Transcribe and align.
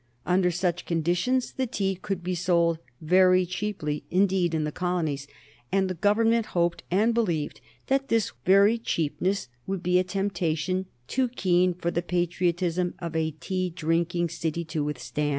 Under 0.25 0.49
such 0.49 0.87
conditions 0.87 1.51
the 1.51 1.67
tea 1.67 1.93
could 1.93 2.23
be 2.23 2.33
sold 2.33 2.79
very 3.01 3.45
cheaply 3.45 4.03
indeed 4.09 4.55
in 4.55 4.63
the 4.63 4.71
colonies, 4.71 5.27
and 5.71 5.87
the 5.87 5.93
Government 5.93 6.47
hoped 6.57 6.81
and 6.89 7.13
believed 7.13 7.61
that 7.85 8.07
this 8.07 8.31
very 8.43 8.79
cheapness 8.79 9.47
would 9.67 9.83
be 9.83 9.99
a 9.99 10.03
temptation 10.03 10.87
too 11.05 11.27
keen 11.27 11.75
for 11.75 11.91
the 11.91 12.01
patriotism 12.01 12.95
of 12.97 13.15
a 13.15 13.29
tea 13.29 13.69
drinking 13.69 14.29
city 14.29 14.65
to 14.65 14.83
withstand. 14.83 15.29